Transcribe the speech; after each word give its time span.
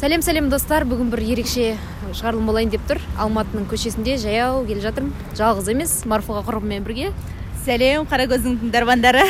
сәлем 0.00 0.22
сәлем 0.24 0.48
достар. 0.48 0.86
Бүгін 0.88 1.10
бір 1.12 1.20
ерекше 1.34 1.74
шығарылым 2.16 2.46
болайын 2.48 2.70
деп 2.72 2.84
тұр. 2.88 3.00
Алматының 3.20 3.66
көшесінде 3.68 4.16
жаяу 4.22 4.62
келе 4.64 4.80
жатырмын. 4.80 5.12
Жалғыз 5.36 5.68
емес 5.74 5.92
марфуға 6.08 6.40
құрбыммен 6.46 6.86
бірге. 6.86 7.10
Сәлем 7.66 8.06
қаракөздің 8.08 8.56
тыңдармандары. 8.62 9.26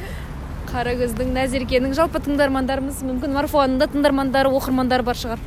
Қаракөздің 0.74 1.32
нәзеркенің 1.38 1.96
жалпы 1.96 2.20
тыңдармандарымыз. 2.26 3.00
Мүмкін 3.08 3.32
марфуғаның 3.38 3.80
да 3.80 3.88
тыңдармандары 3.94 4.52
оқырмандары 4.52 5.06
бар 5.06 5.16
шығар. 5.16 5.44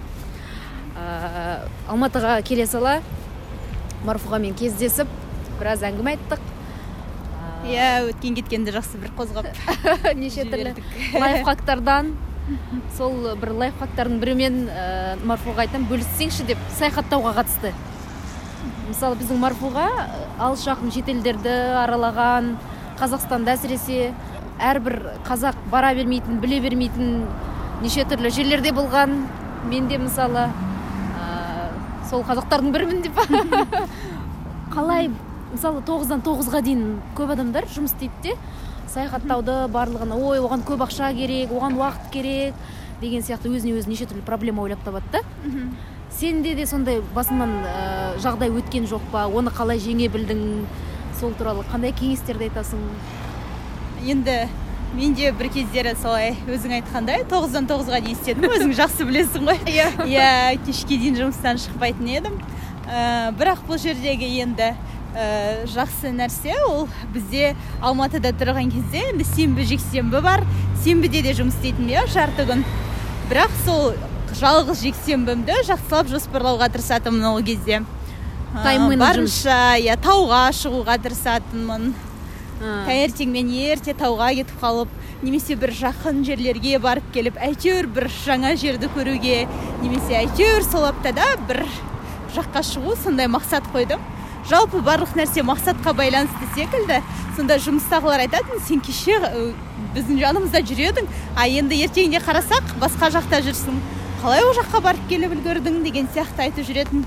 Ә, 0.97 1.67
алматыға 1.93 2.39
келе 2.47 2.65
сала 2.65 2.97
марфуғамен 4.07 4.57
кездесіп 4.57 5.11
біраз 5.59 5.85
әңгіме 5.85 6.15
айттық. 6.15 6.41
Иә 7.67 7.91
өткен 8.07 8.37
кеткенді 8.39 8.73
жақсы 8.73 9.01
бір 9.01 9.13
қозғап 9.17 9.51
неше 10.21 10.47
түрлі 10.47 10.73
лайфхактардан 11.19 12.15
сол 12.95 13.33
бір 13.39 13.51
лайфхактардың 13.59 14.19
бірімен 14.21 14.57
ә, 14.71 14.83
марфуға 15.27 15.65
айтамын 15.65 15.87
бөліссеңші 15.89 16.45
деп 16.47 16.61
саяхаттауға 16.77 17.33
қатысты. 17.41 17.73
Мысалы 18.87 19.17
біздің 19.19 19.41
марфуға 19.41 19.87
алыс 20.39 20.63
жақын 20.63 20.93
шетелдерді 20.95 21.55
аралаған 21.83 22.53
қазақстанда 23.01 23.57
әсіресе 23.57 24.13
әрбір 24.63 24.99
қазақ 25.27 25.59
бара 25.71 25.91
бермейтін 25.97 26.39
біле 26.43 26.61
бермейтін 26.63 27.25
неше 27.83 28.07
түрлі 28.07 28.31
жерлерде 28.31 28.71
болған. 28.75 29.17
Мен 29.67 29.89
де 29.91 29.99
мысалы 29.99 30.47
ә, 30.47 31.27
сол 32.09 32.23
қазақтардың 32.23 32.71
бірімін 32.71 33.03
деп. 33.03 33.19
Қалай 34.75 35.11
мысалы 35.51 35.83
тоғыздан 35.83 36.23
тоғызға 36.23 36.63
дейін 36.63 37.01
көп 37.17 37.35
адамдар 37.35 37.67
жұмыс 37.75 37.95
істейді 37.97 38.31
де 38.31 38.37
саяхаттауды 38.97 39.67
барлығына 39.73 40.17
ой 40.17 40.41
оған 40.41 40.63
көп 40.65 40.81
ақша 40.87 41.11
керек 41.15 41.51
оған 41.53 41.77
уақыт 41.77 42.09
керек 42.13 42.57
деген 43.01 43.21
сияқты 43.21 43.51
өзіне 43.53 43.75
өзі 43.77 43.91
неше 43.91 44.07
түрлі 44.09 44.23
проблема 44.25 44.63
ойлап 44.65 44.81
табады 44.85 45.05
да. 45.13 45.21
Сенде 46.17 46.55
де 46.57 46.65
сондай 46.65 47.01
басыңнан 47.13 47.51
ә, 47.61 47.73
жағдай 48.23 48.49
өткен 48.49 48.87
жоқ 48.89 49.03
па? 49.11 49.27
Оны 49.29 49.51
қалай 49.53 49.77
жеңе 49.77 50.07
білдің? 50.09 50.39
Сол 51.19 51.35
туралы 51.37 51.65
қандай 51.69 51.93
кеңестерді 51.93 52.47
айтасың? 52.47 52.81
Енді 54.07 54.47
мен 54.95 55.13
де 55.13 55.29
бір 55.35 55.51
кездері 55.53 55.93
солай 56.01 56.33
өзің 56.47 56.79
айтқандай 56.79 57.25
тоғыздан 57.29 57.69
тоғызға 57.69 58.01
дейін 58.01 58.17
істедім. 58.17 58.49
Өзің 58.49 58.73
жақсы 58.79 59.05
білесің 59.05 59.49
ғой. 59.51 59.61
Иә. 59.69 59.91
Иә 60.07 60.29
кешке 60.65 60.97
дейін 60.97 61.19
жұмыстан 61.21 61.61
шықпайтын 61.61 62.09
едім. 62.15 62.39
Ә, 62.87 63.29
бірақ 63.37 63.67
бұл 63.67 63.77
жердегі 63.83 64.31
енді 64.41 64.71
ә, 65.17 65.65
жақсы 65.73 66.13
нәрсе 66.13 66.53
ол 66.67 66.87
бізде 67.13 67.55
алматыда 67.81 68.31
тұрған 68.37 68.69
кезде 68.71 69.01
енді 69.09 69.25
сенбі 69.33 69.65
жексенбі 69.65 70.21
бар. 70.21 70.45
Сенбіде 70.83 71.23
де 71.25 71.33
жұмыс 71.33 71.57
істейтінмін 71.57 71.95
иә 71.95 72.05
жарты 72.13 72.45
күн 72.47 72.61
бірақ 73.31 73.53
сол 73.65 73.95
жалғыз 74.37 74.83
жексенбімді 74.85 75.63
жақсылап 75.67 76.11
жоспарлауға 76.11 76.69
тырысатынмын 76.75 77.31
ол 77.31 77.41
кезде. 77.43 77.81
Барынша 78.53 79.77
иә 79.81 79.97
тауға 79.99 80.47
шығуға 80.55 80.99
тырысатынмын. 81.03 81.89
Таңертеңмен 82.61 83.49
ерте 83.53 83.93
тауға 83.97 84.31
кетіп 84.37 84.61
қалып 84.61 84.93
немесе 85.21 85.57
бір 85.59 85.73
жақын 85.77 86.23
жерлерге 86.25 86.79
барып 86.81 87.11
келіп 87.13 87.37
әйтеуір 87.41 87.89
бір 87.93 88.07
жаңа 88.23 88.55
жерді 88.57 88.89
көруге 88.95 89.47
немесе 89.81 90.15
әйтеуір 90.23 90.65
сол 90.65 90.87
аптада 90.89 91.25
бір 91.49 91.65
жаққа 92.33 92.63
шығу 92.65 92.95
сондай 93.03 93.29
мақсат 93.29 93.65
қойдым. 93.73 94.01
Жалпы 94.47 94.79
барлық 94.79 95.15
нәрсе 95.17 95.43
мақсатқа 95.43 95.93
байланысты 95.97 96.47
секілді. 96.55 97.01
Сонда 97.35 97.57
жұмыстағылар 97.61 98.23
айтатын 98.25 98.61
сен 98.67 98.79
кеше 98.81 99.19
біздің 99.95 100.21
жанымызда 100.21 100.61
жүр 100.69 100.81
едің 100.87 101.09
а 101.35 101.47
енді 101.47 101.77
ертеңінде 101.85 102.21
қарасақ 102.23 102.77
басқа 102.81 103.11
жақта 103.17 103.41
жүрсің. 103.45 103.77
Қалай 104.23 104.45
ол 104.47 104.55
жаққа 104.57 104.81
барып 104.81 105.03
келіп 105.11 105.35
үлгердің? 105.35 105.83
деген 105.83 106.07
сияқты 106.13 106.47
айтып 106.47 106.65
жүретін 106.65 107.03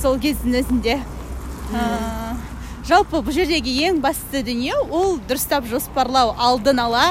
сол 0.00 0.16
кездің 0.22 0.62
өзінде. 0.62 0.96
Жалпы 2.88 3.20
бұл 3.22 3.34
жердегі 3.34 3.74
ең 3.88 4.00
басты 4.02 4.42
дүние 4.42 4.74
ол 4.88 5.18
дұрыстап 5.28 5.68
жоспарлау 5.70 6.34
алдын 6.38 6.80
ала 6.82 7.04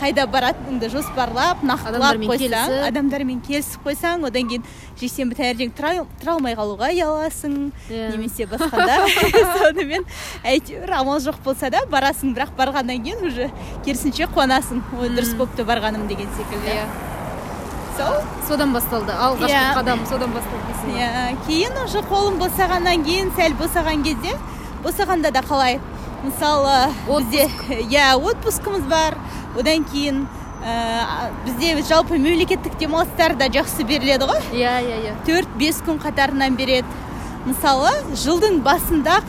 қайда 0.00 0.24
баратыныңды 0.32 0.88
жоспарлап 0.92 1.62
нақтылап 1.66 2.22
қойсаң 2.24 2.74
адамдармен 2.88 3.40
келісіп 3.44 3.84
қойсаң 3.86 4.24
одан 4.28 4.48
кейін 4.50 4.64
жексенбі 5.00 5.36
таңертең 5.36 5.72
тұра 5.76 5.92
алмай 6.32 6.56
қалуға 6.56 6.90
ұяласың. 6.94 7.56
Yeah. 7.90 8.14
немесе 8.14 8.46
басқа 8.48 8.86
да. 8.88 8.98
Сонымен 9.58 10.06
әйтеуір 10.44 10.94
амал 11.00 11.20
жоқ 11.20 11.42
болса 11.44 11.70
да 11.70 11.84
барасың 11.92 12.32
бірақ 12.36 12.54
барғаннан 12.56 13.04
кейін 13.04 13.26
уже 13.28 13.50
керісінше 13.84 14.30
қуанасың. 14.32 14.80
Ой 15.00 15.12
дұрыс 15.12 15.36
болыпты 15.36 15.66
барғаным 15.68 16.08
деген 16.08 16.32
секілді. 16.38 16.72
Иә. 16.72 16.86
Сол? 17.96 18.22
Содан 18.48 18.72
басталды. 18.72 19.12
Алғашқы 19.12 19.52
yeah. 19.52 19.76
қадам 19.76 20.06
содан 20.08 20.32
басталды 20.32 20.66
иә 20.94 21.36
кейін 21.46 21.76
уже 21.84 22.00
қолым 22.06 22.38
босағаннан 22.40 23.04
кейін 23.04 23.32
сәл 23.36 23.56
босаған 23.58 24.04
кезде 24.06 24.36
босағанда 24.84 25.32
да 25.34 25.42
қалай. 25.42 25.80
Мысалы 26.22 26.92
бізде 27.06 27.48
иә 27.90 28.14
отпускымыз 28.16 28.86
бар. 28.90 29.18
Одан 29.58 29.84
кейін 29.90 30.26
ә, 30.64 31.30
бізде 31.46 31.74
жалпы 31.88 32.18
мемлекеттік 32.18 32.78
демалыстар 32.78 33.36
да 33.36 33.48
жақсы 33.52 33.84
беріледі 33.86 34.28
ғой. 34.30 34.40
Иә 34.52 34.76
иә 34.84 35.00
иә. 35.04 35.14
Төрт 35.26 35.52
бес 35.58 35.82
күн 35.86 36.00
қатарынан 36.02 36.56
береді. 36.56 36.88
Мысалы 37.46 37.92
жылдың 38.14 38.60
басында 38.64 39.20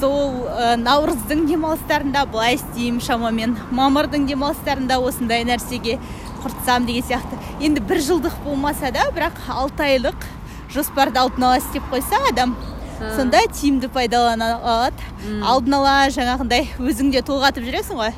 сол 0.00 0.46
ә, 0.46 0.76
наурыздың 0.76 1.46
демалыстарында 1.48 2.26
былай 2.30 2.58
істеймін 2.60 3.00
шамамен 3.00 3.56
мамырдың 3.70 4.26
демалыстарында 4.28 5.00
осындай 5.00 5.44
нәрсеге 5.48 5.98
құртсам 6.44 6.86
деген 6.86 7.06
сияқты. 7.08 7.40
Енді 7.60 7.80
бір 7.80 8.02
жылдық 8.04 8.36
болмаса 8.44 8.92
да 8.92 9.08
бірақ 9.16 9.40
алты 9.48 9.88
айлық 9.88 10.28
жоспарды 10.74 11.18
алдын 11.18 11.48
ала 11.48 11.58
істеп 11.58 11.82
қойса 11.90 12.20
адам 12.28 12.54
сонда 12.98 13.44
тиімді 13.52 13.88
пайдалана 13.92 14.56
алады. 14.56 15.12
Алдын 15.44 15.78
ала 15.78 15.94
жаңағындай 16.14 16.68
өзің 16.80 17.12
де 17.12 17.22
толғатып 17.26 17.66
жүресің 17.68 18.00
ғой. 18.00 18.12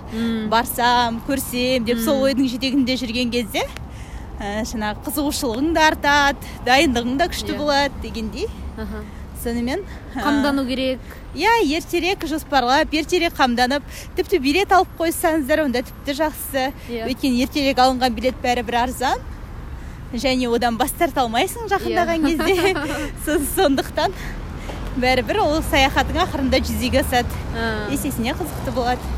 Барсам 0.52 1.20
көрсем 1.28 1.86
деп 1.88 2.00
сол 2.04 2.24
ойдың 2.28 2.48
жетегінде 2.52 2.98
жүрген 3.00 3.32
кезде 3.34 3.64
ә, 4.38 4.62
жаңағы 4.68 5.02
қызығушылығың 5.06 5.70
да 5.74 5.86
артады 5.92 6.52
дайындығың 6.66 7.16
да 7.18 7.28
күшті 7.32 7.54
yeah. 7.54 7.58
болады 7.58 8.02
дегендей. 8.02 8.46
Сонымен 9.42 9.82
қамдану 10.14 10.64
керек. 10.66 11.02
Иә 11.34 11.58
ертерек 11.62 12.24
жоспарлап 12.26 12.94
ертерек 12.94 13.34
қамданып 13.38 13.82
тіпті 14.16 14.40
билет 14.42 14.72
алып 14.74 14.90
қойсаңыздар 14.98 15.64
онда 15.66 15.82
тіпті 15.86 16.16
жақсы. 16.22 16.68
Yeah. 16.88 17.10
өйткені 17.10 17.42
ертерек 17.44 17.78
алынған 17.82 18.14
билет 18.14 18.38
бәрібір 18.42 18.82
арзан. 18.84 19.22
Және 20.14 20.48
одан 20.48 20.78
бас 20.80 20.94
тарта 20.96 21.26
алмайсың 21.26 21.68
жақындаған 21.70 22.24
yeah. 22.24 22.38
кезде. 22.46 23.38
Сондықтан 23.56 24.14
бәрібір 25.02 25.40
ол 25.42 25.62
саяхатың 25.70 26.18
ақырында 26.24 26.60
жүзеге 26.64 27.02
асады. 27.04 27.40
Есесіне 27.92 28.34
қызықты 28.38 28.74
болады. 28.76 29.14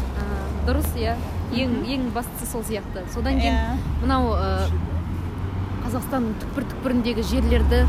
Дұрыс 0.67 0.91
иә. 1.01 1.17
Ең 1.57 1.81
ең 1.89 2.11
бастысы 2.15 2.47
сол 2.51 2.63
сияқты. 2.67 3.03
Содан 3.15 3.41
кейін 3.41 3.57
иә. 3.57 3.77
мынау 4.03 4.35
қазақстанның 5.87 6.37
түкпір 6.45 6.69
түкпіріндегі 6.71 7.25
жерлерді 7.27 7.81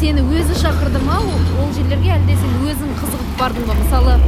сені 0.00 0.24
өзі 0.26 0.58
шақырды 0.60 1.00
ма? 1.06 1.20
Ол 1.62 1.72
жерлерге 1.76 2.12
әлде 2.18 2.36
сен 2.36 2.58
өзің 2.66 2.92
қызығып 3.00 3.38
бардың 3.40 3.68
ба? 3.70 3.78
Мысалы 3.78 4.18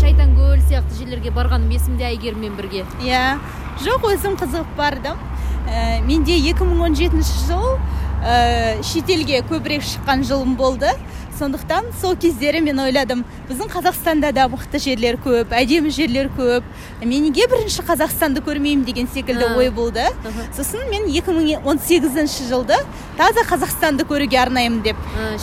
шайтанкөл 0.00 0.62
сияқты 0.66 0.96
жерлерге 0.98 1.30
барғаным 1.34 1.70
есімде 1.74 2.08
әйгеріммен 2.08 2.56
бірге. 2.58 2.86
Иә. 3.04 3.38
Жоқ 3.82 4.08
өзім 4.14 4.38
қызығып 4.40 4.72
бардым. 4.78 5.20
Ә, 5.68 6.00
менде 6.06 6.34
2017 6.40 7.22
жыл 7.46 7.76
ә, 8.24 8.82
шетелге 8.82 9.42
көбірек 9.46 9.84
шыққан 9.86 10.24
жылым 10.26 10.56
болды. 10.58 10.90
Сондықтан 11.42 11.84
сол 12.00 12.14
кездері 12.16 12.60
мен 12.62 12.78
ойладым. 12.78 13.24
Біздің 13.48 13.70
қазақстанда 13.72 14.30
да 14.32 14.44
мықты 14.46 14.78
жерлер 14.78 15.16
көп 15.18 15.50
әдемі 15.50 15.90
жерлер 15.90 16.28
көп. 16.36 16.62
Мен 17.02 17.24
неге 17.26 17.48
бірінші 17.50 17.82
қазақстанды 17.88 18.44
көрмеймін 18.46 18.84
деген 18.86 19.08
секілді 19.10 19.48
ой 19.58 19.70
болды. 19.74 20.04
Сосын 20.54 20.86
мен 20.90 21.08
2018 21.10 22.46
жылды 22.46 22.78
таза 23.18 23.42
қазақстанды 23.48 24.06
көруге 24.06 24.38
арнаймын 24.38 24.84
деп 24.86 24.96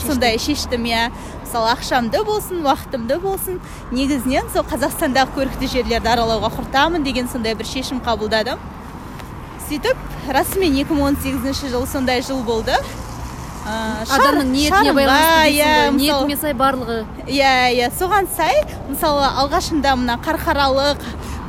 сондай 0.06 0.40
шештім 0.40 0.88
иә. 0.88 1.10
Мысалы 1.44 1.74
ақшамды 1.74 2.24
болсын 2.24 2.63
уақытымды 2.63 3.19
болсын 3.19 3.60
негізінен 3.92 4.48
сол 4.54 4.63
қазақстандағы 4.72 5.36
көрікті 5.36 5.68
жерлерді 5.74 6.13
аралауға 6.13 6.54
құртамын 6.56 7.04
деген 7.04 7.28
сондай 7.28 7.57
бір 7.60 7.68
шешім 7.68 8.00
қабылдадым. 8.06 8.62
Сөйтіп 9.68 9.98
расымен 10.31 10.80
2018 10.80 11.68
жыл 11.74 11.88
сондай 11.88 12.22
жыл 12.22 12.44
болды. 12.44 12.78
Адамның 13.66 14.52
ниетіне 14.54 14.94
байланысты 14.96 15.52
иә 15.58 15.92
ниетіңе 15.98 16.38
сай 16.40 16.54
барлығы. 16.58 17.02
Иә 17.28 17.52
иә 17.76 17.90
соған 17.98 18.30
сай 18.36 18.64
мысалы 18.88 19.28
алғашында 19.44 19.96
мына 20.00 20.16
қарқаралы 20.24 20.96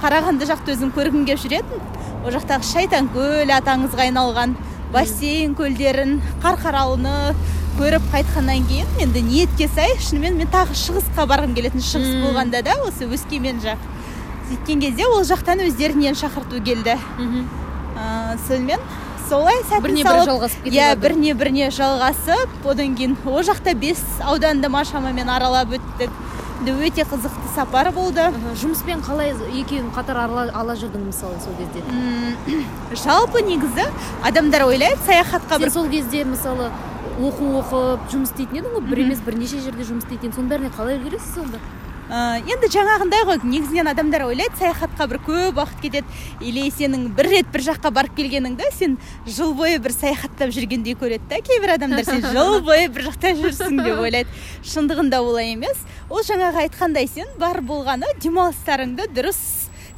қарағанды 0.02 0.48
жақты 0.48 0.74
өзім 0.74 0.90
көргім 0.96 1.24
келіп 1.28 1.44
жүретін. 1.44 1.86
Ол 2.24 2.34
жақтағы 2.34 2.66
шайтанкөл 2.68 3.54
аты 3.54 3.72
аңызға 3.76 4.08
айналған 4.08 4.56
бассейн 4.92 5.54
көлдерін 5.56 6.18
қарқаралыны 6.42 7.34
көріп 7.78 8.08
қайтқаннан 8.12 8.66
кейін 8.68 8.88
енді 9.06 9.22
ниетке 9.24 9.68
сай 9.72 9.94
шынымен 10.02 10.36
мен 10.36 10.50
тағы 10.52 10.74
шығысқа 10.76 11.24
барғым 11.30 11.54
келетін 11.56 11.80
шығыс 11.80 12.18
болғанда 12.24 12.60
да 12.66 12.74
осы 12.84 13.06
өскемен 13.06 13.62
жақ. 13.62 13.78
Сөйткен 14.50 14.82
кезде 14.82 15.06
ол 15.06 15.22
жақтан 15.24 15.62
өздерінен 15.68 16.18
шақырту 16.18 16.60
келді. 16.66 16.98
Сонымен 18.48 18.82
солай 19.30 19.60
сәтін 19.68 19.84
Біріне 19.86 20.04
бірі 20.04 20.26
жалғасып 20.26 20.64
кетіп 20.64 20.74
иә 20.74 20.88
біріне 20.98 21.34
біріне 21.38 21.70
жалғасып 21.74 22.66
одан 22.66 22.96
кейін 22.98 23.16
ол 23.30 23.40
жақта 23.46 23.74
бес 23.78 24.02
ауданды 24.26 24.68
ма 24.72 24.82
шамамен 24.84 25.30
аралап 25.30 25.76
өттік. 25.78 26.10
Өте 26.60 27.06
қызықты 27.08 27.48
сапар 27.54 27.88
болды. 27.96 28.26
Жұмыспен 28.60 29.00
қалай 29.00 29.30
екеуін 29.62 29.88
қатар 29.96 30.18
ала, 30.26 30.42
ала 30.52 30.74
жүрдің 30.76 31.06
мысалы 31.08 31.38
сол 31.40 31.54
кезде? 31.56 31.80
Жалпы 33.00 33.40
негізі 33.46 33.86
адамдар 34.28 34.66
ойлайды 34.66 35.00
саяхатқа 35.06 35.56
бір 35.62 35.72
сол 35.72 35.88
кезде 35.88 36.24
мысалы 36.28 36.68
оқу 37.16 37.54
оқып 37.62 38.10
жұмыс 38.12 38.34
істейтін 38.34 38.60
едің 38.60 38.76
ғой? 38.76 38.84
Бір 38.90 39.02
емес 39.06 39.24
бірнеше 39.24 39.62
жерде 39.64 39.88
жұмыс 39.88 40.04
істейтін 40.04 40.36
соның 40.36 40.52
бәріне 40.52 40.74
қалай 40.76 41.00
үлгересіз 41.00 41.32
сонда? 41.38 41.62
Ә, 42.10 42.40
енді 42.42 42.66
жаңағындай 42.74 43.22
ғой 43.22 43.38
негізінен 43.46 43.86
адамдар 43.92 44.24
ойлайды 44.26 44.58
саяхатқа 44.58 45.06
бір 45.12 45.20
көп 45.22 45.60
уақыт 45.60 45.78
кетеді. 45.84 46.16
Или 46.42 46.64
сенің 46.74 47.06
бір 47.14 47.28
рет 47.30 47.52
бір 47.54 47.62
жаққа 47.68 47.92
барып 47.94 48.16
келгеніңді 48.18 48.66
сен 48.74 48.96
жыл 49.28 49.54
бойы 49.54 49.78
бір 49.78 49.94
саяхаттап 49.94 50.50
жүргендей 50.56 50.98
көреді 50.98 51.30
да 51.30 51.38
кейбір 51.46 51.76
адамдар 51.76 52.08
сен 52.08 52.26
жыл 52.26 52.58
бойы 52.66 52.90
бір 52.90 53.06
жақта 53.12 53.30
жүрсің 53.38 53.78
деп 53.84 54.02
ойлайды. 54.02 54.42
Шындығында 54.66 55.22
олай 55.22 55.54
емес. 55.54 55.86
Ол 56.10 56.26
жаңағы 56.26 56.66
айтқандай 56.66 57.06
сен 57.06 57.30
бар 57.38 57.62
болғаны 57.62 58.10
демалыстарыңды 58.18 59.06
дұрыс 59.14 59.38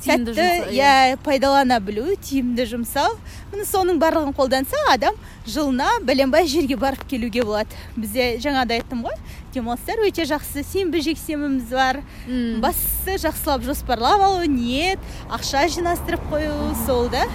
сәтті 0.02 0.34
жұмса, 0.34 0.70
иә 0.74 1.16
пайдалана 1.22 1.78
білу 1.82 2.16
тиімді 2.26 2.66
жұмсау 2.72 3.14
міне 3.52 3.66
соның 3.68 4.00
барлығын 4.02 4.34
қолданса 4.36 4.80
адам 4.90 5.16
жылына 5.46 6.00
бәленбай 6.06 6.48
жерге 6.50 6.76
барып 6.76 7.04
келуге 7.08 7.44
болады. 7.46 7.70
Бізде 7.96 8.36
жаңада 8.42 8.78
айттым 8.78 9.04
ғой 9.06 9.14
демалыстар 9.52 10.00
өте 10.06 10.24
жақсы 10.28 10.62
сенбі 10.64 11.02
жексенбіміз 11.04 11.68
бар. 11.70 12.00
М. 12.26 12.60
бастысы 12.62 13.18
жақсылап 13.20 13.62
жоспарлап 13.66 14.20
алу 14.20 14.44
ниет 14.48 14.98
ақша 15.28 15.66
жинастырып 15.68 16.22
қою 16.30 16.74
сол 16.86 17.08
да. 17.12 17.26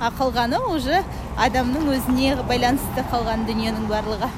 А 0.00 0.10
қалғаны 0.18 0.60
уже 0.74 1.02
адамның 1.38 1.88
өзіне 1.96 2.36
байланысты 2.48 3.04
қалған 3.10 3.46
дүниенің 3.48 3.88
барлығы. 3.88 4.28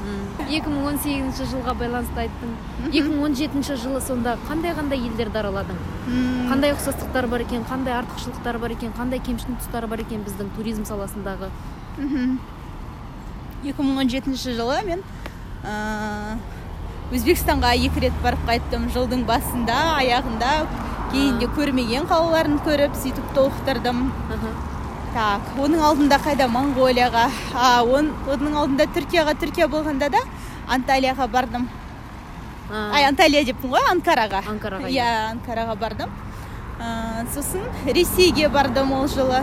М. 0.00 0.20
2018 0.48 1.42
жылға 1.50 1.74
байланысты 1.76 2.24
айттың. 2.24 2.54
2017 2.92 3.76
жылы 3.76 4.00
сонда 4.00 4.38
қандай 4.48 4.72
қандай 4.74 5.02
елдерді 5.08 5.42
араладың? 5.42 5.76
Қандай 6.50 6.72
ұқсастықтар 6.74 7.26
бар 7.28 7.40
екен 7.44 7.66
қандай 7.68 7.98
артықшылықтар 7.98 8.58
бар 8.58 8.70
екен 8.70 8.94
қандай 8.96 9.20
кемшін 9.20 9.58
тұстары 9.60 9.86
бар 9.90 10.00
екен 10.06 10.22
біздің 10.24 10.54
туризм 10.56 10.86
саласындағы? 10.88 11.50
Мхм. 11.98 12.38
2017 13.62 14.56
жылы 14.56 14.82
мен 14.86 15.02
ә, 15.62 16.38
өзбекстанға 17.10 17.72
екі 17.86 18.00
рет 18.06 18.16
барып 18.24 18.42
қайттым 18.48 18.88
жылдың 18.94 19.24
басында 19.28 19.76
аяғында. 19.98 20.50
Кейін 21.10 21.40
де 21.42 21.46
көрмеген 21.56 22.04
қалаларын 22.06 22.60
көріп 22.66 22.94
сөйтіп 23.02 23.32
толықтырдым. 23.34 24.04
Так 25.14 25.48
оның 25.58 25.80
алдында 25.82 26.20
қайда? 26.22 26.46
Моңғолияға 26.54 27.24
а 27.54 27.82
он- 27.82 28.12
оның 28.30 28.54
алдында 28.62 28.86
түркияға. 28.94 29.34
Түркия 29.42 29.66
болғанда 29.68 30.08
да 30.10 30.18
анталияға 30.68 31.26
бардым. 31.32 31.66
А, 32.72 32.92
ай 32.94 33.04
анталия 33.08 33.42
деппін 33.44 33.70
ғой 33.72 33.82
анкараға. 33.90 34.44
Анкараға, 34.46 34.86
иә 34.86 35.08
анкараға 35.32 35.74
бардым. 35.80 36.10
Ә, 36.80 37.26
сосын 37.34 37.66
ресейге 37.86 38.48
бардым 38.48 38.92
ол 38.92 39.08
жылы. 39.08 39.42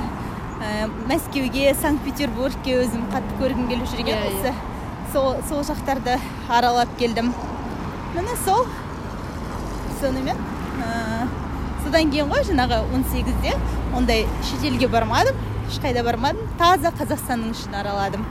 Ә, 0.64 0.88
мәскеуге 1.10 1.76
санкт 1.76 2.02
петербургке 2.06 2.80
өзім 2.86 3.04
қатты 3.12 3.36
көргім 3.42 3.68
келіп 3.68 3.92
жүрген 3.92 4.16
Иә, 4.16 4.32
иә. 4.32 4.40
осы 4.40 4.54
сол, 5.12 5.36
сол 5.50 5.62
жақтарды 5.68 6.18
аралап 6.50 6.88
келдім. 6.98 7.34
Міне 8.18 8.36
сол 8.46 8.66
сонымен 10.02 10.38
ә, 10.38 11.28
содан 11.84 12.12
кейін 12.14 12.30
ғой 12.32 12.44
жаңағы 12.48 12.82
18-де 13.00 13.54
ондай 13.98 14.26
шетелге 14.50 14.88
бармадым 14.92 15.36
ешқайда 15.68 16.04
бармадым 16.06 16.48
таза 16.60 16.92
қазақстанның 16.96 17.52
ішін 17.56 17.74
араладым. 17.82 18.22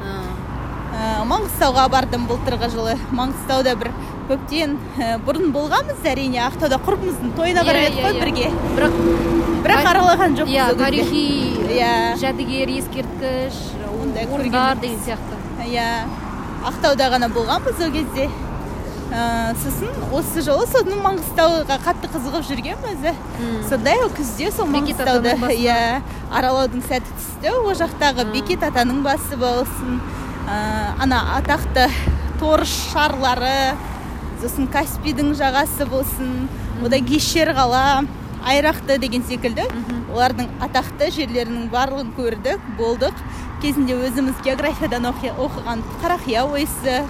Ә, 0.96 1.24
маңғыстауға 1.28 1.82
бардым 1.92 2.22
былтырғы 2.30 2.70
жылы. 2.72 2.94
Маңғыстауда 3.12 3.74
бір 3.76 3.90
көптен 4.30 4.78
ә, 4.96 5.10
бұрын 5.26 5.50
болғанбыз 5.52 6.06
әрине 6.08 6.40
ақтауда 6.46 6.78
құрбымыздың 6.86 7.34
тойына 7.36 7.60
Иә, 7.60 7.66
барып 7.68 7.84
едік 7.84 7.98
иә, 7.98 8.06
қой 8.06 8.14
иә. 8.14 8.22
бірге. 8.22 8.46
Бірақ 8.78 8.96
бірақ 9.66 9.90
аралаған 9.92 10.38
жоқпыз 10.38 10.54
иә 10.56 10.68
тарихи 10.80 11.24
Иә. 11.76 11.92
жәдігер 12.22 12.72
ескерткіш 12.78 13.58
Ондай 14.00 14.24
орындар 14.32 14.78
деген 14.80 14.98
сияқты. 15.04 15.36
Иә. 15.66 15.86
Ақтауда 16.72 17.10
ғана 17.12 17.28
болғанбыз 17.34 17.84
ол 17.84 17.92
кезде. 17.92 18.30
Ә, 19.12 19.54
сосын 19.62 19.92
осы 20.16 20.42
жолы 20.44 20.66
соны 20.70 20.98
маңғыстауға 21.04 21.78
қатты 21.84 22.10
қызығып 22.12 22.46
жүргенмін 22.48 22.92
өзі. 22.94 23.12
Сондай 23.68 24.00
ол 24.02 24.10
күзде 24.16 24.50
сол 24.54 24.68
маңғыстауды 24.72 25.34
иә 25.54 26.02
аралаудың 26.34 26.82
сәті 26.88 27.16
түсті. 27.16 27.54
Ол 27.62 27.74
жақтағы 27.78 28.26
бекет 28.32 28.66
атаның 28.66 29.02
басы 29.06 29.38
болсын. 29.40 30.00
Ә, 30.46 30.58
ана 31.02 31.22
атақты 31.38 31.88
торыш 32.40 32.74
шарлары 32.92 33.76
сосын 34.42 34.68
каспийдің 34.72 35.34
жағасы 35.38 35.86
болсын. 35.90 36.48
Одан 36.84 37.06
кейін 37.06 37.24
шерқала 37.24 38.04
айрақты 38.46 38.98
деген 39.02 39.24
секілді. 39.26 39.64
Олардың 40.12 40.50
атақты 40.62 41.10
жерлерінің 41.14 41.70
барлығын 41.72 42.12
көрдік 42.18 42.68
болдық. 42.78 43.16
Кезінде 43.62 43.96
өзіміз 43.96 44.42
географиядан 44.44 45.08
оқыған 45.08 45.82
қарақия 46.02 46.44
ойысы. 46.44 47.00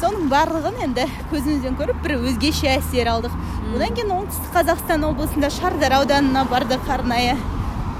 Соның 0.00 0.28
барлығын 0.32 0.78
енді 0.86 1.04
көзімізбен 1.32 1.76
көріп 1.78 1.98
бір 2.04 2.14
өзгеше 2.30 2.70
әсер 2.78 3.10
алдық. 3.12 3.34
Одан 3.74 3.94
кейін 3.96 4.12
оңтүстік 4.16 4.54
қазақстан 4.54 5.04
облысында 5.10 5.50
шардар 5.52 5.92
ауданына 6.00 6.44
бардық 6.50 6.88
арнайы. 6.90 7.36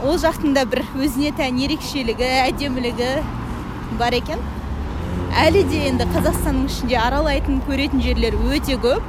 Ол 0.05 0.17
жақтың 0.23 0.55
да 0.57 0.65
бір 0.65 0.83
өзіне 0.97 1.33
тән 1.37 1.59
ерекшелігі 1.61 2.31
әдемілігі 2.47 3.11
бар 4.01 4.17
екен. 4.17 4.41
Әлі 5.45 5.63
де 5.71 5.85
енді 5.91 6.07
қазақстанның 6.15 6.71
ішінде 6.73 6.97
аралайтын 6.99 7.61
көретін 7.69 8.01
жерлер 8.03 8.35
өте 8.51 8.79
көп. 8.81 9.05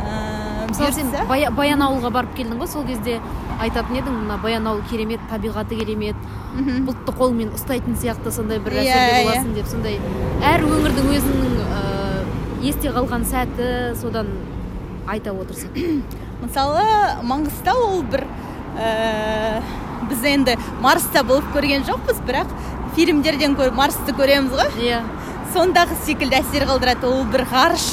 Ә, 0.00 0.66
мысалы 0.70 0.92
сен 0.96 1.12
Бая- 1.28 1.50
баянауылға 1.54 2.10
барып 2.14 2.34
келдің 2.38 2.58
ғой 2.62 2.68
сол 2.70 2.84
кезде 2.88 3.20
айтатын 3.60 3.98
едің 4.00 4.16
мына 4.24 4.38
баянауыл 4.42 4.80
керемет 4.90 5.20
табиғаты 5.30 5.76
керемет 5.78 6.16
бұлтты 6.56 7.12
қолмен 7.18 7.52
ұстайтын 7.54 7.98
сияқты 8.00 8.32
сондай 8.32 8.58
бір 8.58 8.78
Иә, 8.80 8.86
әсерде 8.86 9.20
иә. 9.20 9.24
боласың 9.28 9.54
деп 9.54 9.66
сондай. 9.70 9.98
Әр 10.42 10.64
өңірдің 10.64 11.10
өзінің 11.18 11.58
есте 12.60 12.92
қалған 12.92 13.24
сәті 13.28 13.70
содан 14.00 14.28
айта 15.08 15.32
отырсың 15.32 16.02
мысалы 16.44 16.84
маңғыстау 17.26 17.86
ол 17.86 18.02
бір 18.12 18.26
ә, 18.76 19.60
біз 20.10 20.26
енді 20.34 20.56
марста 20.84 21.24
болып 21.26 21.48
көрген 21.54 21.86
жоқпыз 21.88 22.20
бірақ 22.28 22.52
фильмдерден 22.96 23.56
көр 23.58 23.72
марсты 23.74 24.14
көреміз 24.16 24.54
ғой. 24.58 24.70
Иә. 24.82 25.02
Сондағы 25.54 25.96
секілді 26.04 26.40
әсер 26.40 26.66
қалдырады. 26.68 27.08
Ол 27.10 27.24
бір 27.30 27.44
ғарыш 27.50 27.86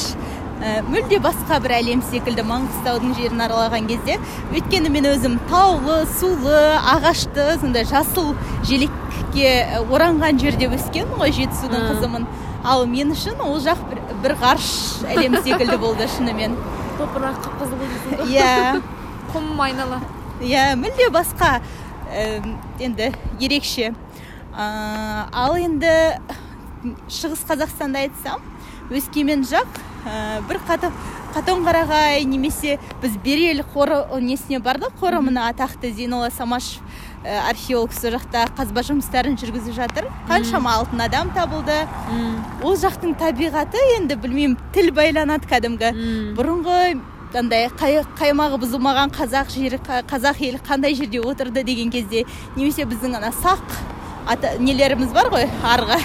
ә, 0.62 0.82
мүлде 0.88 1.20
басқа 1.24 1.60
бір 1.63 1.77
әлем 1.80 2.03
секілді 2.10 2.46
маңғыстаудың 2.48 3.15
жерін 3.18 3.44
аралаған 3.46 3.89
кезде. 3.89 4.18
Өйткені 4.53 4.92
мен 4.94 5.10
өзім 5.13 5.38
таулы 5.51 6.03
сулы 6.18 6.58
ағашты 6.96 7.50
сондай 7.62 7.86
жасыл 7.89 8.34
желекке 8.68 9.07
ә, 9.46 9.79
оранған 9.91 10.39
жерде 10.41 10.70
өскенмін 10.72 11.17
ғой 11.20 11.32
жетісудың 11.36 11.88
қызымын. 11.91 12.27
Ал 12.63 12.86
мен 12.89 13.12
үшін 13.13 13.39
ол 13.46 13.60
жақ 13.63 13.79
бір, 13.89 14.01
бір 14.24 14.36
ғарыш 14.41 14.70
әлем 15.08 15.38
секілді 15.44 15.77
болды 15.77 16.08
шынымен. 16.17 16.56
Топырақ 16.98 17.38
қып 17.46 17.60
қызыл 17.62 17.82
ғой. 17.84 18.32
Иә. 18.34 18.82
Құм 19.34 19.60
айнала 19.62 20.00
иә 20.41 20.75
мүлде 20.79 21.10
басқа 21.12 21.60
Эм, 22.08 22.53
енді 22.79 23.10
ерекше. 23.44 23.89
Ә, 24.56 25.27
ал 25.36 25.58
енді 25.60 25.91
шығыс 27.12 27.41
қазақстанды 27.50 28.06
айтсам 28.06 28.39
өскемен 28.89 29.44
жақ 29.44 29.67
ә, 30.08 30.39
бір 30.48 30.62
қата- 30.70 30.94
қатонқарағай 31.36 32.24
немесе 32.24 32.77
біз 33.01 33.17
берел 33.24 33.60
қоры 33.74 34.00
несіне 34.24 34.60
бардық? 34.63 34.96
Қорымына 35.01 35.50
атақты 35.51 35.91
зейнолла 35.91 36.29
самашев 36.32 36.79
ә, 36.79 36.88
археолог 37.27 37.91
сол 37.93 38.12
жақта 38.15 38.46
қазба 38.57 38.84
жұмыстарын 38.88 39.36
жүргізіп 39.39 39.75
жатыр. 39.75 40.07
Қаншама 40.29 40.77
алтын 40.79 41.01
адам 41.07 41.29
табылды. 41.36 41.81
Ол 42.63 42.75
жақтың 42.79 43.17
табиғаты 43.19 43.81
енді 43.98 44.15
білмеймін 44.15 44.57
тіл 44.74 44.91
байланады 44.96 45.48
кәдімгі. 45.50 45.91
Бұрынғы 46.38 47.01
андай 47.36 47.67
қай- 47.77 48.05
қаймағы 48.17 48.57
бұзылмаған 48.63 49.12
қазақ 49.12 49.51
жері 49.51 49.77
қа- 49.84 50.03
қазақ 50.07 50.39
елі 50.41 50.60
қандай 50.63 50.96
жерде 50.96 51.19
отырды 51.19 51.63
деген 51.63 51.91
кезде 51.91 52.24
немесе 52.55 52.86
біздің 52.88 53.17
ана 53.17 53.31
сақ 53.36 53.60
ата 54.27 54.55
нелеріміз 54.60 55.12
бар 55.13 55.27
ғой 55.29 55.46
арғы 55.63 56.00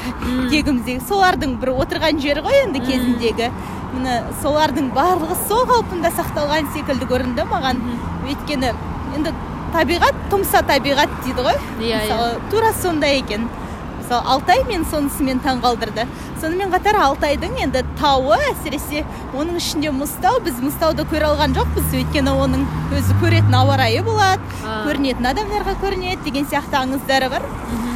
тегіміздегі 0.51 1.01
солардың 1.09 1.57
бір 1.63 1.71
отырған 1.79 2.19
жері 2.21 2.43
ғой 2.43 2.59
енді 2.67 2.81
кезіндегі. 2.81 3.51
Міне 3.95 4.23
солардың 4.43 4.91
барлығы 4.95 5.37
сол 5.49 5.65
қалпында 5.69 6.11
сақталған 6.19 6.73
секілді 6.75 7.07
көрінді 7.07 7.45
маған. 7.49 7.81
Өйткені 8.27 8.75
енді 9.17 9.33
табиғат 9.73 10.15
тұмса 10.31 10.63
табиғат 10.69 11.13
дейді 11.25 11.45
ғой. 11.47 11.59
Иә, 11.81 12.01
мысалы 12.05 12.31
тура 12.51 12.73
сондай 12.83 13.19
екен. 13.23 13.49
Мысалы 14.03 14.29
алтай 14.35 14.63
мен 14.69 14.85
сонысымен 14.91 15.41
таңғалдырды. 15.45 16.05
Сонымен 16.43 16.73
қатар 16.75 16.99
алтайдың 17.01 17.55
енді 17.65 17.85
тауы 18.01 18.37
әсіресе 18.51 19.05
оның 19.33 19.61
ішінде 19.61 19.93
мұзтау 19.95 20.41
біз 20.45 20.59
мұзтауды 20.65 21.07
көре 21.09 21.29
алған 21.31 21.55
жоқпыз. 21.57 21.93
Өйткені 22.01 22.35
оның 22.45 22.67
өзі 22.99 23.17
көретін 23.23 23.55
ауа 23.57 23.79
райы 23.81 24.03
болады 24.05 24.43
А. 24.67 24.83
көрінетін 24.89 25.31
адамдарға 25.33 25.77
көрінеді 25.85 26.25
деген 26.27 26.49
сияқты 26.51 26.81
аңыздары 26.83 27.31
бар. 27.31 27.47
Мгм. 27.71 27.89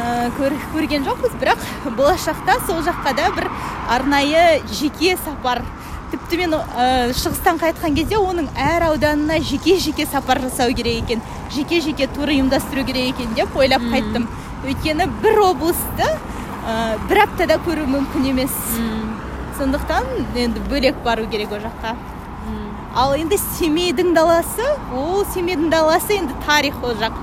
ә, 0.00 0.30
көрген 0.72 1.04
жоқпыз. 1.04 1.36
Бірақ 1.40 1.58
болашақта 1.96 2.56
сол 2.66 2.80
жаққа 2.86 3.14
да 3.16 3.30
бір 3.36 3.50
арнайы 3.88 4.62
жеке 4.72 5.16
сапар 5.24 5.62
тіпті 6.10 6.38
мен 6.40 6.54
ә, 6.54 6.86
шығыстан 7.14 7.60
қайтқан 7.60 7.94
кезде 7.94 8.18
оның 8.18 8.48
әр 8.58 8.88
ауданына 8.88 9.38
жеке 9.46 9.76
жеке 9.78 10.06
сапар 10.10 10.40
жасау 10.42 10.74
керек 10.74 11.04
екен 11.04 11.22
жеке 11.54 11.80
жеке 11.80 12.08
тур 12.10 12.32
ұйымдастыру 12.34 12.84
керек 12.86 13.14
екен 13.14 13.34
деп 13.38 13.56
ойлап 13.56 13.82
қайттым. 13.92 14.26
Өйткені 14.66 15.06
бір 15.22 15.40
облысты 15.46 16.06
ә, 16.66 16.98
бір 17.08 17.24
аптада 17.24 17.60
көру 17.66 17.86
мүмкін 17.90 18.30
емес. 18.32 18.56
Сондықтан 19.58 20.06
енді 20.34 20.62
бөлек 20.70 20.98
бару 21.04 21.26
керек 21.30 21.52
ол 21.52 21.62
жаққа. 21.62 21.94
Ал 22.96 23.14
енді 23.14 23.38
семейдің 23.58 24.14
даласы 24.16 24.66
ол 24.92 25.24
семейдің 25.34 25.70
даласы 25.70 26.16
енді 26.18 26.34
тарих 26.46 26.74
ол 26.82 26.96
жақ. 26.98 27.14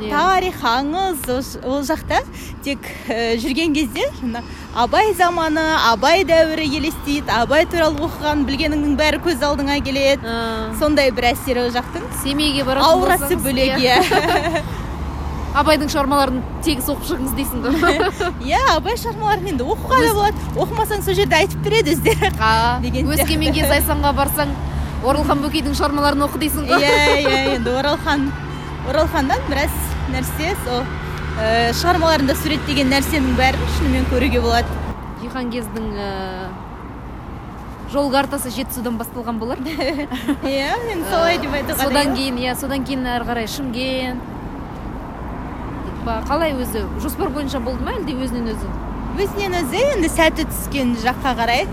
Тарих 0.00 0.62
аңыз 0.62 1.26
ол 1.64 1.82
жақта. 1.86 2.22
Тек 2.64 2.86
ә, 3.08 3.36
жүрген 3.40 3.74
кезде 3.76 4.06
жаңа 4.20 4.42
абай 4.76 5.12
заманы 5.16 5.64
абай 5.90 6.24
дәуірі 6.28 6.66
елестейді 6.80 7.32
абай 7.32 7.66
туралы 7.70 8.02
оқыған 8.08 8.44
білгеніңнің 8.48 8.96
бәрі 8.98 9.22
көз 9.24 9.44
алдыңа 9.46 9.78
келеді. 9.84 10.34
Сондай 10.80 11.12
бір 11.14 11.32
әсері 11.32 11.66
ол 11.66 11.72
жақтың. 11.74 12.10
Семейге 12.22 12.66
баратын 12.68 12.90
аурасы 12.90 13.38
бөлек 13.40 13.78
иә, 13.80 14.00
иә. 14.02 14.64
абайдың 15.56 15.88
шығармаларын 15.92 16.40
тегіс 16.64 16.88
оқып 16.92 17.06
шығыңыз 17.08 17.36
дейсің 17.38 17.62
ғой 17.64 18.00
иә 18.50 18.60
абай 18.74 18.98
шығармаларын 19.00 19.52
енді 19.54 19.64
оқуға 19.64 20.00
да 20.04 20.14
болады. 20.18 20.48
Оқымасаң 20.60 21.04
сол 21.06 21.16
жерде 21.16 21.38
айтып 21.38 21.62
береді 21.64 21.94
өздері. 21.96 22.32
Өскеменге 23.16 23.64
зайсанға 23.70 24.12
барсаң 24.18 24.52
оралхан 25.06 25.40
бөкейдің 25.46 25.76
шығармаларын 25.78 26.26
оқы 26.26 26.42
дейсің 26.44 26.68
ғой. 26.68 26.84
Иә 26.84 27.22
иә 27.22 27.40
енді 27.56 27.72
оралхан. 27.80 28.28
Оралханнан 28.90 29.42
біраз 29.50 29.74
нәрсе 30.12 30.52
сол 30.64 30.84
ә, 31.40 31.72
шығармаларында 31.76 32.36
суреттеген 32.38 32.90
нәрсенің 32.92 33.34
бәрін 33.38 33.66
шынымен 33.76 34.06
көруге 34.12 34.40
болады. 34.44 34.78
Жиһангездің 35.22 35.88
ә, 35.98 36.10
жол 37.92 38.10
картасы 38.14 38.52
жетісудан 38.54 38.98
басталған 39.00 39.40
болар. 39.42 39.60
Иә 40.46 40.72
енді 40.92 41.02
солай 41.10 41.40
деп 41.42 41.58
айтуға 41.58 41.82
содан 41.82 42.14
кейін 42.16 42.40
иә 42.44 42.56
содан 42.60 42.86
кейін 42.86 43.06
әрі 43.16 43.28
қарай 43.30 43.50
шымкент. 43.50 44.32
Қалай 46.06 46.54
өзі? 46.54 46.84
Жоспар 47.02 47.32
бойынша 47.34 47.58
болды 47.58 47.82
ма 47.82 47.96
әлде 47.96 48.14
өзінен 48.14 48.52
өзі? 48.52 48.68
Өзінен 49.18 49.56
өзі 49.58 49.80
енді 49.96 50.10
сәті 50.12 50.46
түскен 50.46 50.94
жаққа 51.02 51.32
қарай. 51.40 51.66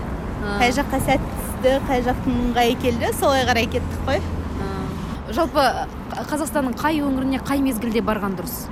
Қай 0.58 0.74
жаққа 0.74 0.98
сәт 1.06 1.28
түсті 1.36 1.76
қай 1.86 2.02
жақтың 2.08 2.40
ыңғайы 2.48 2.74
келді 2.82 3.12
солай 3.20 3.46
қарай 3.46 3.70
кеттік 3.70 4.08
қой. 4.08 4.18
Жалпы 5.34 5.64
қазақстанның 6.30 6.76
қай 6.78 7.00
өңіріне 7.04 7.40
қай 7.46 7.62
мезгілде 7.64 8.02
барған 8.06 8.36
дұрыс? 8.38 8.64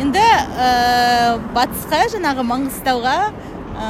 Енді 0.00 0.20
ә, 0.20 1.38
батысқа 1.52 2.06
жаңағы 2.14 2.44
маңғыстауға 2.48 3.16
ә, 3.30 3.88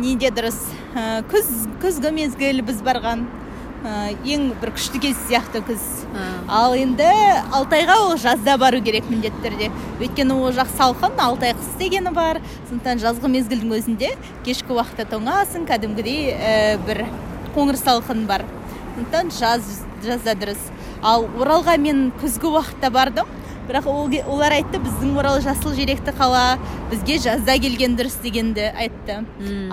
неде 0.00 0.30
дұрыс? 0.32 0.56
Ә, 0.96 1.20
күз 1.28 1.50
күзгі 1.82 2.12
мезгіл 2.16 2.62
біз 2.64 2.80
барған. 2.84 3.26
Ә, 3.86 4.14
ең 4.24 4.48
бір 4.62 4.72
күшті 4.74 5.02
кез 5.04 5.20
сияқты 5.28 5.60
күз. 5.68 5.84
Ал 6.48 6.72
енді 6.80 7.06
алтайға 7.54 7.98
ол 8.06 8.16
жазда 8.18 8.56
бару 8.58 8.80
керек 8.82 9.10
міндетті 9.12 9.44
түрде 9.44 9.68
өйткені 10.00 10.40
ол 10.40 10.56
жақ 10.56 10.72
салқын 10.78 11.20
алтай 11.22 11.52
қыс 11.58 11.76
дегені 11.78 12.12
бар. 12.16 12.40
Сондықтан 12.70 13.04
жазғы 13.04 13.30
мезгілдің 13.36 13.76
өзінде 13.76 14.14
кешкі 14.48 14.78
уақытта 14.78 15.06
тоңасың 15.12 15.68
кәдімгідей 15.68 16.32
ә, 16.32 16.54
бір 16.88 17.04
қоңыр 17.54 17.76
салқын 17.84 18.24
бар. 18.26 18.48
Сондықтан 18.96 19.30
жаз 19.36 19.82
жазда 20.04 20.34
дұрыс 20.38 20.70
ал 21.04 21.26
оралға 21.36 21.76
мен 21.78 22.12
күзгі 22.20 22.48
уақытта 22.54 22.90
бардым. 22.90 23.26
Бірақ 23.66 23.88
ол, 23.90 24.06
олар 24.30 24.52
айтты 24.54 24.78
біздің 24.78 25.16
орал 25.18 25.40
жасыл 25.42 25.72
желекті 25.74 26.12
қала 26.14 26.54
бізге 26.86 27.16
жазда 27.18 27.56
келген 27.58 27.96
дұрыс 27.98 28.14
дегенді 28.22 28.68
айтты. 28.70 29.24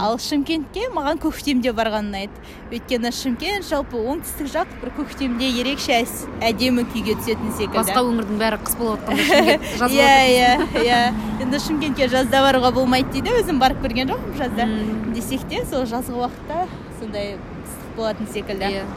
Ал 0.02 0.18
шымкентке 0.18 0.88
маған 0.90 1.22
көктемде 1.22 1.70
барған 1.78 2.10
ұнайды 2.10 2.34
өйткені 2.74 3.12
шымкент 3.14 3.68
жалпы 3.70 4.02
оңтүстік 4.02 4.50
жақ 4.50 4.74
бір 4.82 4.96
көктемде 4.98 5.52
ерекше 5.62 6.02
әдемі 6.42 6.88
күйге 6.90 7.20
түсетін 7.22 7.54
секілді. 7.54 7.78
Басқа 7.78 8.02
өңірдің 8.10 8.42
бәрі 8.42 8.62
қыс 8.66 8.78
болып 8.82 9.14
жатқанда 9.14 9.94
иә 10.02 10.12
иә 10.34 10.52
иә. 10.82 11.02
Енді 11.46 11.62
шымкентке 11.62 12.10
жазда 12.10 12.42
баруға 12.50 12.74
болмайды 12.74 13.14
дейді. 13.20 13.38
Өзім 13.44 13.62
барып 13.62 13.86
көрген 13.86 14.10
жоқпын 14.10 14.38
жазда. 14.42 14.70
Десек 15.14 15.46
те 15.54 15.62
сол 15.70 15.86
жазғы 15.86 16.18
уақытта 16.18 16.66
сондай 16.98 17.36
ыстық 17.38 17.98
болатын 17.98 18.34
секілді. 18.34 18.74
Иә. 18.74 18.88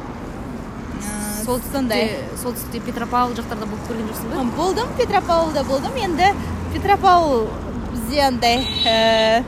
Солтүстікте 1.47 2.01
солтүстікте 2.43 2.81
петропавл 2.89 3.35
жақтарда 3.39 3.69
болып 3.71 3.87
көрген 3.87 4.09
жоқсың 4.11 4.33
ба? 4.33 4.45
Болдым 4.57 4.91
петропавлда 4.99 5.63
болдым. 5.69 5.95
Енді 6.03 6.33
петропавл 6.75 7.47
бізде 7.93 8.21
андай 8.27 8.67
ә, 8.85 9.45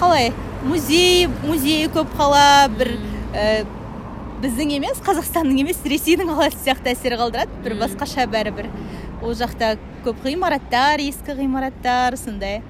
қалай? 0.00 0.32
Музей 0.64 1.28
музейі 1.44 1.90
көп 1.94 2.12
қала 2.18 2.66
бір 2.74 2.94
ә, 3.36 3.64
біздің 4.42 4.76
емес 4.80 5.02
қазақстанның 5.04 5.62
емес 5.62 5.82
ресейдің 5.84 6.32
қаласы 6.32 6.60
сияқты 6.64 6.94
әсер 6.94 7.18
қалдырады. 7.20 7.62
Бір 7.64 7.78
басқаша 7.84 8.26
бәрібір. 8.32 8.70
Ол 9.22 9.36
жақта 9.38 9.76
көп 10.04 10.24
ғимараттар 10.26 11.00
ескі 11.04 11.36
ғимараттар 11.38 12.18
сондай. 12.20 12.62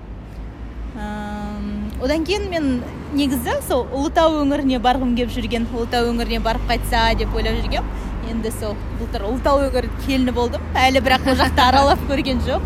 Одан 0.94 2.26
кейін 2.26 2.50
мен 2.52 2.68
негізі 3.14 3.54
сол 3.68 3.84
ұлытау 3.94 4.40
өңіріне 4.42 4.80
барғым 4.82 5.14
келіп 5.18 5.32
жүрген 5.34 5.68
ұлытау 5.72 6.08
өңіріне 6.10 6.40
барып 6.44 6.64
қайтса 6.68 7.06
деп 7.18 7.34
ойлап 7.36 7.60
жүргем. 7.62 7.86
Енді 8.30 8.50
сол 8.58 8.74
былтыр 8.98 9.26
ұлытау 9.28 9.62
өңір 9.68 9.88
келіні 10.04 10.34
болдым. 10.34 10.64
Әлі 10.78 11.02
бірақ 11.04 11.28
ол 11.30 11.38
жақты 11.38 11.62
аралап 11.62 12.02
көрген 12.10 12.42
жоқ. 12.46 12.64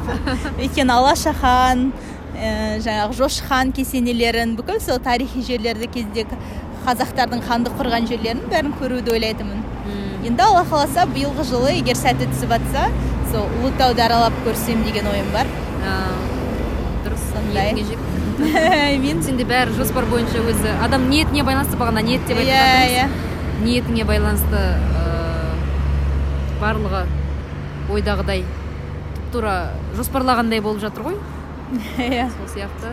Өйткені 0.56 0.94
алаша 0.94 1.34
хан 1.36 1.90
ә, 2.34 2.78
жаңағы 2.84 3.18
жошы 3.18 3.44
хан 3.48 3.72
кесенелерін 3.76 4.56
бүкіл 4.58 4.80
сол 4.80 5.00
тарихи 5.04 5.42
жерлерді 5.44 5.90
кездегі 5.98 6.40
қазақтардың 6.86 7.44
хандық 7.44 7.76
құрған 7.80 8.08
жерлерін 8.08 8.44
бәрін 8.48 8.74
көруді 8.80 9.16
ойлайтынмын. 9.18 9.64
Енді 10.28 10.44
алла 10.46 10.64
қаласа 10.70 11.04
биылғы 11.12 11.44
жылы 11.50 11.74
егер 11.76 11.98
сәті 11.98 12.30
түсіп 12.32 12.54
жатса 12.56 12.88
сол 13.32 13.50
ұлытауды 13.60 14.06
аралап 14.06 14.36
көрсем 14.46 14.84
деген 14.86 15.10
ойым 15.10 15.28
бар. 15.34 15.50
Дұрыс. 17.04 17.28
Сондай. 17.34 17.74
мен 19.04 19.22
сенде 19.22 19.44
бәрі 19.48 19.74
жоспар 19.76 20.06
бойынша 20.10 20.42
өзі. 20.46 20.74
Адам 20.84 21.08
ниетіне 21.10 21.42
байланысты 21.46 21.78
бағана 21.80 22.02
ниет 22.06 22.24
деп 22.28 22.38
айтып 22.38 22.54
иә 22.54 22.84
иә. 22.94 23.08
Ниетіңе 23.64 24.04
байланысты 24.06 24.62
барлығы 26.60 27.04
ойдағыдай 27.94 28.44
тұп 29.16 29.26
тура 29.32 29.54
жоспарлағандай 29.98 30.62
болып 30.62 30.82
жатыр 30.82 31.08
ғой. 31.08 31.18
Иә. 31.98 32.28
Сол 32.36 32.48
сияқты. 32.50 32.92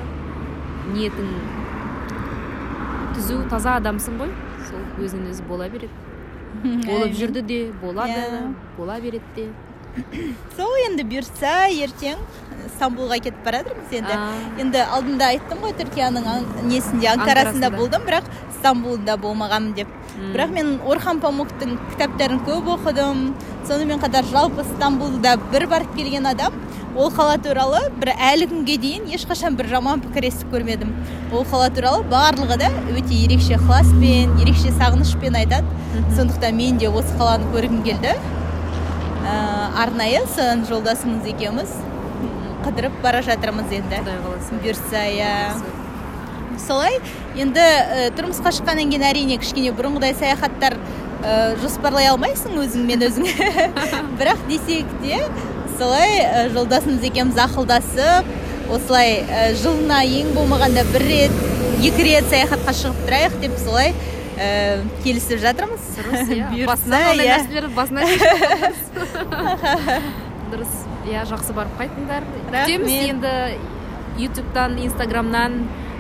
Ниетің 0.94 1.30
түзу 3.16 3.40
таза 3.50 3.78
адамсың 3.80 4.20
ғой. 4.22 4.34
Сол 4.70 5.06
өзінен 5.06 5.32
өзі 5.34 5.46
бола 5.50 5.70
береді. 5.70 5.94
Болып 6.88 7.16
жүрді 7.18 7.42
де 7.46 7.60
болады 7.82 8.14
да 8.16 8.38
иә. 8.40 8.54
бола 8.78 9.00
береді 9.04 9.26
де. 9.36 9.48
Сол 10.58 10.74
енді 10.86 11.06
бұйыртса 11.08 11.54
ертең 11.86 12.20
стамбулға 12.76 13.20
кетіп 13.24 13.44
бара 13.46 13.62
жатырмыз 13.64 13.94
енді. 13.96 14.16
Енді 14.60 14.82
алдында 14.84 15.30
айттым 15.32 15.62
ғой 15.64 15.76
түркияның 15.80 16.26
несінде 16.68 17.12
анкарасында 17.14 17.70
болдым 17.76 18.04
бірақ 18.08 18.28
стамбулда 18.58 19.16
болмағанмын 19.22 19.76
деп. 19.78 19.92
Бірақ 20.34 20.52
мен 20.56 20.72
орхан 20.84 21.22
памуктың 21.24 21.78
кітаптарын 21.94 22.42
көп 22.48 22.72
оқыдым. 22.76 23.28
Сонымен 23.68 24.02
қатар 24.04 24.28
жалпы 24.32 24.66
стамбулда 24.76 25.38
бір 25.52 25.68
барып 25.72 25.96
келген 25.96 26.28
адам 26.28 26.54
ол 26.96 27.10
қала 27.12 27.36
туралы 27.44 27.82
бір 28.00 28.14
әлі 28.16 28.48
күнге 28.52 28.78
дейін 28.80 29.10
ешқашан 29.16 29.58
бір 29.60 29.68
жаман 29.74 30.04
пікір 30.04 30.30
естіп 30.30 30.54
көрмедім. 30.54 30.94
Ол 31.34 31.44
қала 31.44 31.68
туралы 31.76 32.06
барлығы 32.12 32.58
да 32.62 32.72
өте 32.94 33.18
ерекше 33.26 33.58
ықыласпен 33.58 34.38
ерекше 34.42 34.72
сағынышпен 34.80 35.36
айтады. 35.42 35.68
Сондықтан 36.16 36.56
мен 36.56 36.78
де 36.80 36.88
осы 36.88 37.12
қаланы 37.20 37.52
көргім 37.52 37.84
келді. 37.84 38.16
Арнайы 39.26 40.24
сын 40.36 40.66
жолдасымыз 40.70 41.26
екеуміз 41.34 41.74
қыдырып 42.66 42.96
бара 43.04 43.22
жатырмыз 43.26 43.72
енді. 43.74 44.00
Құдай 44.02 44.22
қаласа. 44.24 44.60
Бұйырса 44.62 45.02
иә 45.14 45.32
солай. 46.66 46.98
Енді 47.38 47.62
ә, 47.62 48.08
тұрмысқа 48.18 48.54
шыққаннан 48.56 48.90
кейін 48.90 49.06
әрине 49.06 49.38
кішкене 49.42 49.74
бұрынғыдай 49.76 50.16
саяхаттар 50.18 50.78
ә, 51.22 51.56
жоспарлай 51.62 52.10
алмайсың 52.10 52.56
өзіңмен 52.64 53.06
өзің. 53.10 53.28
Бірақ 54.20 54.42
десек 54.50 54.90
те 55.04 55.20
солай 55.78 56.22
ә, 56.24 56.48
жолдасымыз 56.56 57.06
екеуміз 57.10 57.38
ақылдасып 57.46 58.72
осылай 58.74 59.20
ә, 59.28 59.50
жылына 59.60 60.02
ең 60.08 60.34
болмағанда 60.38 60.86
бір 60.94 61.06
рет 61.12 61.42
екі 61.84 62.08
рет 62.08 62.30
саяхатқа 62.32 62.74
шығып 62.80 63.02
тұрайық 63.06 63.40
деп 63.44 63.58
солай 63.62 63.94
ә, 64.38 64.84
келісіп 65.04 65.40
жатырмыз? 65.44 65.82
Дұрыс 66.00 66.30
иә. 66.36 66.48
Басынан 66.70 67.04
ондай 67.12 67.28
иә. 67.28 67.32
нәрселерді 67.40 67.74
басынан 67.76 68.06
дұрыс 70.52 70.74
иә 71.10 71.22
жақсы 71.30 71.52
барып 71.56 71.74
қайтыңдар 71.80 72.22
күтеміз 72.52 72.92
енді 73.12 73.32
ютубтан 74.22 74.72
инстаграмнан 74.84 75.52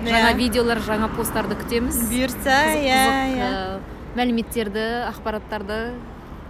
жаңа 0.05 0.31
иә. 0.33 0.37
видеолар 0.39 0.79
жаңа 0.85 1.07
посттарды 1.15 1.55
күтеміз. 1.59 1.95
Бұйыртса 2.11 2.55
иә 2.79 3.01
иә. 3.35 3.49
мәліметтерді 4.15 4.83
ақпараттарды 5.09 5.77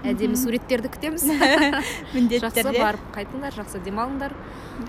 әдемі 0.06 0.36
суреттерді 0.38 0.88
күтеміз. 0.94 1.24
Міндетті 2.16 2.46
жақсы 2.46 2.70
барып 2.78 3.04
қайтыңдар 3.16 3.52
жақсы 3.56 3.78
демалыңдар. 3.86 4.32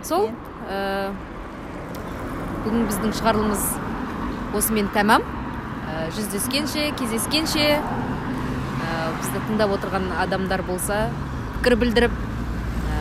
Сол 0.04 0.24
ә, 0.68 0.70
бүгін 2.66 2.82
біздің 2.90 3.10
шығарылымыз 3.20 3.62
осымен 4.58 4.88
тәмам. 4.94 5.22
Жүздескенше 6.16 6.90
кездескенше 6.98 7.66
ә, 7.76 7.80
бізді 9.20 9.42
тыңдап 9.48 9.74
отырған 9.76 10.08
адамдар 10.22 10.62
болса 10.66 11.06
пікір 11.58 11.76
білдіріп 11.82 12.14
ә, 12.92 13.00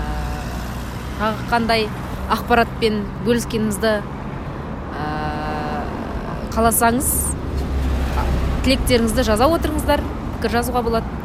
тағы 1.20 1.48
қандай 1.52 1.88
ақпаратпен 2.34 3.02
бөліскенімізді 3.28 3.94
ә, 4.00 5.10
қаласаңыз 6.56 7.12
тілектеріңізді 8.66 9.28
жаза 9.28 9.48
отырыңыздар 9.54 10.02
пікір 10.38 10.56
жазуға 10.60 10.82
болады. 10.86 11.22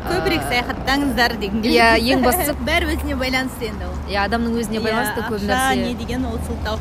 Көбірек 0.00 0.46
саяхаттаңыздар 0.48 1.34
дегім 1.42 1.60
иә 1.68 1.90
ең 2.14 2.22
бастысы 2.24 2.54
бәрі 2.68 2.94
өзіне 2.94 3.18
байланысты 3.20 3.68
енді 3.68 3.90
ол. 3.90 3.98
Иә 4.08 4.22
адамның 4.24 4.56
өзіне 4.62 4.80
байланысты 4.80 5.20
Иә, 5.20 5.26
көп 5.28 5.36
ақша 5.36 5.50
нәрсе. 5.50 5.82
не 5.84 5.94
деген 6.00 6.24
ол 6.30 6.38
сылтау. 6.46 6.78